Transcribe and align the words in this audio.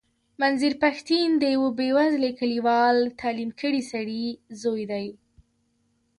منظور 0.41 0.73
پښتين 0.83 1.29
د 1.37 1.43
يوه 1.55 1.69
بې 1.77 1.89
وزلې 1.97 2.31
کليوال 2.39 2.97
تعليم 3.21 3.49
کړي 3.61 3.81
سړي 3.91 4.25
زوی 4.61 4.83
دی. 4.91 5.07